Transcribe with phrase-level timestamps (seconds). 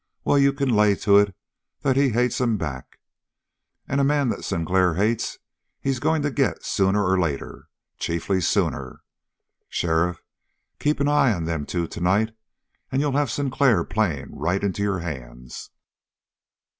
[0.23, 1.35] Well, you can lay to it
[1.81, 2.97] that he hates 'em back.
[3.87, 5.37] And a man that Sinclair hates
[5.79, 9.03] he's going to get sooner or later chiefly sooner.
[9.69, 10.23] Sheriff,
[10.79, 12.35] keep an eye on them two tonight,
[12.91, 15.69] and you'll have Sinclair playing right into your hands!"